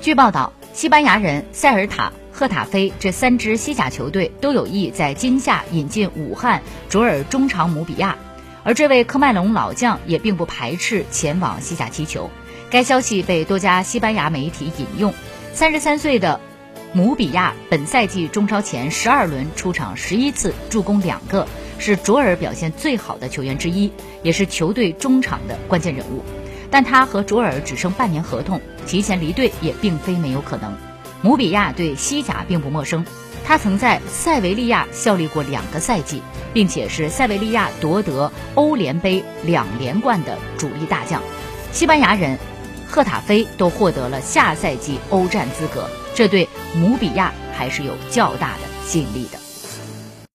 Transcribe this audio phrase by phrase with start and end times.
[0.00, 8.16] 据报道，西班牙人塞尔塔、赫塔菲这三支西甲球队都有意在今夏引进武汉卓尔中场姆比亚，
[8.62, 12.30] 而这位科麦隆老将也并不排斥前往西甲踢球。
[12.70, 15.12] 该消息被多家西班牙媒体引用。
[15.52, 16.40] 三十三岁的
[16.92, 21.48] 姆比亚本赛季中超前十二轮出场十一次，助攻两个，
[21.80, 23.90] 是卓尔表现最好的球员之一，
[24.22, 26.22] 也是球队中场的关键人物。
[26.70, 30.76] 但他和卓尔只剩半年合同，提前离队也并非没有可能。
[31.22, 33.04] 姆比亚对西甲并不陌生，
[33.44, 36.22] 他曾在塞维利亚效力过两个赛季，
[36.52, 41.22] 并且是塞维利亚夺得欧联杯两连冠的主力大将。
[41.72, 42.38] 西班牙人。
[42.90, 49.47] 赫塔菲都获得了下赛季欧战资格，这对姆比亚还是有较大的吸引力的。